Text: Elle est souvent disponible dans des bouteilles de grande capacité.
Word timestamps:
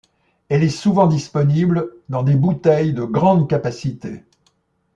Elle 0.49 0.63
est 0.63 0.69
souvent 0.69 1.05
disponible 1.05 1.91
dans 2.09 2.23
des 2.23 2.33
bouteilles 2.33 2.91
de 2.91 3.03
grande 3.03 3.47
capacité. 3.47 4.23